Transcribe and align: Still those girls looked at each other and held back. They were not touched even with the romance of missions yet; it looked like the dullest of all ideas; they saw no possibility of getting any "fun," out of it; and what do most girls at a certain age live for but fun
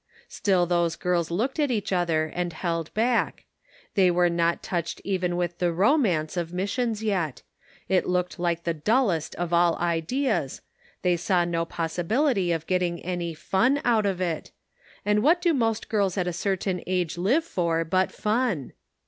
Still 0.27 0.65
those 0.65 0.95
girls 0.95 1.29
looked 1.29 1.59
at 1.59 1.69
each 1.69 1.93
other 1.93 2.25
and 2.33 2.53
held 2.53 2.91
back. 2.95 3.45
They 3.93 4.09
were 4.09 4.31
not 4.31 4.63
touched 4.63 4.99
even 5.03 5.35
with 5.37 5.59
the 5.59 5.71
romance 5.71 6.35
of 6.37 6.51
missions 6.51 7.03
yet; 7.03 7.43
it 7.87 8.07
looked 8.09 8.39
like 8.39 8.63
the 8.63 8.73
dullest 8.73 9.35
of 9.35 9.53
all 9.53 9.77
ideas; 9.77 10.61
they 11.03 11.17
saw 11.17 11.45
no 11.45 11.65
possibility 11.65 12.51
of 12.51 12.65
getting 12.65 12.99
any 13.03 13.35
"fun," 13.35 13.79
out 13.85 14.07
of 14.07 14.19
it; 14.19 14.49
and 15.05 15.21
what 15.21 15.39
do 15.39 15.53
most 15.53 15.87
girls 15.87 16.17
at 16.17 16.25
a 16.25 16.33
certain 16.33 16.81
age 16.87 17.19
live 17.19 17.43
for 17.43 17.85
but 17.85 18.11
fun 18.11 18.73